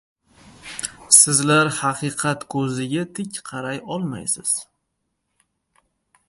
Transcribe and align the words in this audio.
—Sizlar 1.17 1.69
haqiqat 1.79 2.47
ko‘ziga 2.55 3.05
tik 3.19 3.39
qaray 3.51 3.83
olmaysiz! 3.97 4.57